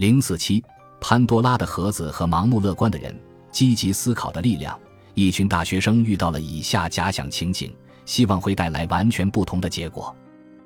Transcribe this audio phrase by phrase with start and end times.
[0.00, 0.64] 零四七，
[0.98, 3.14] 潘多拉的盒子和盲目乐观的人，
[3.52, 4.80] 积极思考的力量。
[5.12, 7.70] 一群大学生遇到了以下假想情景，
[8.06, 10.16] 希望会带来完全不同的结果。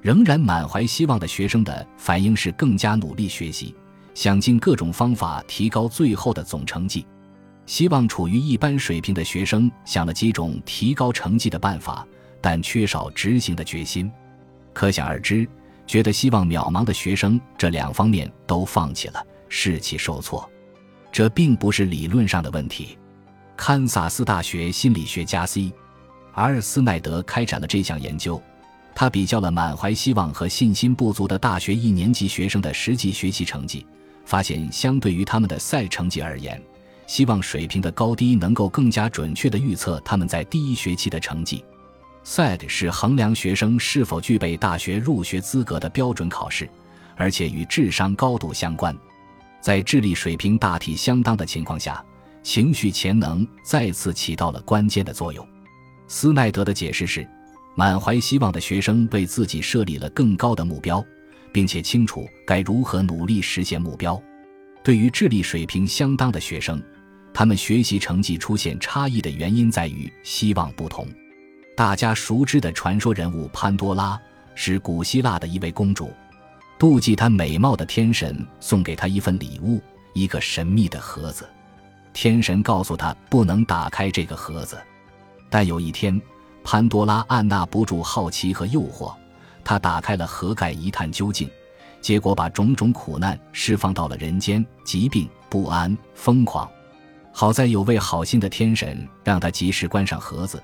[0.00, 3.74] 仍然满怀希望的学生的反应是更加努力学习，
[4.14, 7.04] 想尽各种方法提高最后的总成绩。
[7.66, 12.06] 希望处于一般水平的学生想了几种提高成绩的办法，
[12.40, 14.08] 但缺少执行的决心。
[14.72, 15.48] 可想而知，
[15.86, 20.48] 觉得希望渺茫的学生这两方面都放弃了，士气受挫。
[21.12, 22.98] 这并不是理论上的问题。
[23.56, 25.72] 堪萨斯大学心理学家 C.
[26.34, 28.42] 阿尔斯奈德开展了这项研究，
[28.94, 33.86] 他比较了满怀希望和信心不足的大学一年级学生的实际学习成绩，
[34.26, 36.60] 发现相对于他们的赛成绩而言，
[37.06, 41.64] 希望水平的高低能够更加准确地预测他们在第一学期的成绩。
[42.26, 46.68] SAT 是衡量学生是否具备大学入学资格的标准考试，
[47.14, 48.94] 而且与智商高度相关。
[49.60, 52.04] 在智力水平大体相当的情况下。
[52.42, 55.44] 情绪潜能再次起到了关键的作用。
[56.06, 57.28] 斯奈德的解释是：
[57.74, 61.04] 满怀希望的学生为自己设立了更高的目标，
[61.52, 64.22] 并且清楚该如何努力实现目标。
[64.84, 66.80] 对于智力水平相当的学生，
[67.34, 71.04] 他们学习成绩出现差异的原因在于希望不同。
[71.76, 74.18] 大家熟知的传说人物潘多拉
[74.54, 76.10] 是古希腊的一位公主，
[76.78, 79.78] 妒忌她美貌的天神送给她一份礼物——
[80.14, 81.46] 一个神秘的盒子。
[82.14, 84.78] 天神告诉她不能打开这个盒子，
[85.50, 86.18] 但有一天，
[86.64, 89.14] 潘多拉按捺不住好奇和诱惑，
[89.62, 91.46] 她打开了盒盖一探究竟，
[92.00, 96.66] 结果把种种苦难释放到了人间：疾病、不安、疯狂。
[97.32, 100.62] 好在有位好心的天神让他及时关上盒子，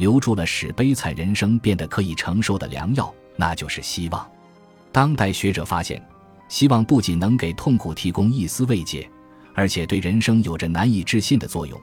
[0.00, 4.26] 留住了使悲惨人生变得可以承受的良药，那就是希望。
[4.90, 6.02] 当代学者发现，
[6.48, 9.06] 希望不仅能给痛苦提供一丝慰藉。
[9.54, 11.78] 而且对人生有着难以置信的作用，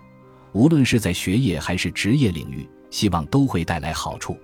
[0.51, 4.35] 无论是在学业还是职业领域，希望都会带来好处。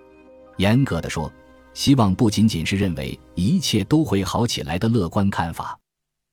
[0.58, 1.32] 严格的说，
[1.74, 5.76] 希望不仅仅是认为一切都会好起来的乐观看法。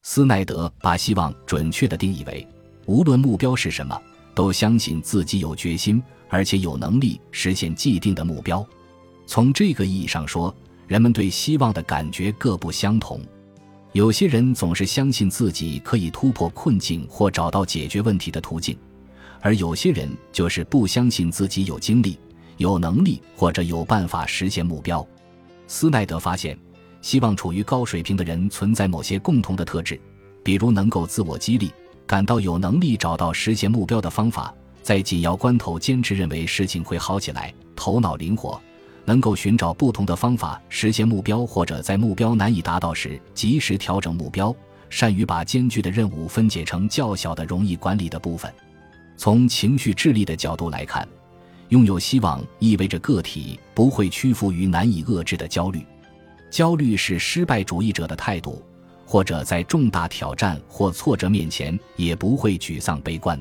[0.02, 2.46] 斯奈德把希望准确地定义为，
[2.84, 3.98] 无论目标是什么，
[4.34, 8.66] 都相信自己有决心，而且有能力实现既定的目标。
[9.26, 10.54] 从这个意义上说，
[10.86, 13.20] 人们对希望的感觉各不相同。
[13.92, 18.78] 有些人总是相信自己可以突破困境或找到解决问题的途径，
[19.40, 22.16] 而有些人就是不相信自己有精力、
[22.56, 25.04] 有能力或者有办法实现目标。
[25.66, 26.56] 斯奈德发现，
[27.02, 30.00] 希望处于高水平的人存在某些共同的特质，
[30.44, 31.72] 比如能够自我激励，
[32.06, 38.60] 感到有能力找到实现目标的方法，在紧要关头坚持认为事情会好起来，头脑灵活。
[39.06, 44.54] 能够寻找不同的方法实现目标，或者在目标难以达到时及时调整目标，
[44.88, 48.52] 善于把艰巨的任务分解成较小的、容易管理的部分。
[49.16, 51.08] 从情绪智力的角度来看，
[51.70, 55.84] 拥有希望意味着个体不会屈服于难以遏制的焦虑。
[56.50, 58.62] 焦虑是失败主义者的态度，
[59.06, 63.40] 或者在重大挑战或挫折面前也不会沮丧悲观。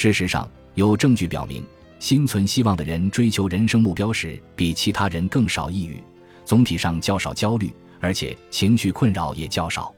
[0.00, 1.60] 事实上，有证据表明。
[1.98, 6.00] 心存希望的人追求人生目标时，比其他人更少抑郁，
[6.44, 9.92] 总体上较少焦虑，而且情绪困扰也较少。